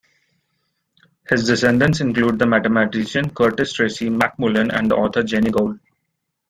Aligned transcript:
His 1.29 1.45
descendants 1.45 2.01
include 2.01 2.39
the 2.39 2.47
mathematician 2.47 3.29
Curtis 3.35 3.73
Tracy 3.73 4.09
McMullen 4.09 4.73
and 4.73 4.89
the 4.89 4.95
author 4.95 5.21
Jeanie 5.21 5.51
Gould. 5.51 5.79